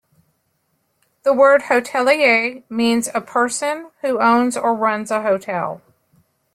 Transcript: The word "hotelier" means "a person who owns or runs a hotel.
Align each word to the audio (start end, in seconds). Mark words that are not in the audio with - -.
The 1.21 1.31
word 1.31 1.61
"hotelier" 1.69 2.63
means 2.69 3.07
"a 3.13 3.21
person 3.21 3.91
who 4.01 4.19
owns 4.19 4.57
or 4.57 4.73
runs 4.73 5.11
a 5.11 5.21
hotel. 5.21 5.79